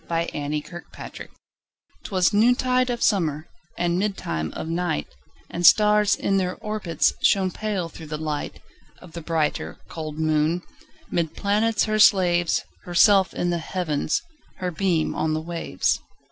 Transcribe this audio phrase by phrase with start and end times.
[0.07, 1.27] 1827 Evening Star
[2.03, 3.45] 'Twas noontide of summer,
[3.77, 5.05] And midtime of night,
[5.51, 8.59] And stars, in their orbits, Shone pale, through the light
[8.99, 10.63] Of the brighter, cold moon.
[11.11, 14.23] 'Mid planets her slaves, Herself in the Heavens,
[14.55, 15.99] Her beam on the waves.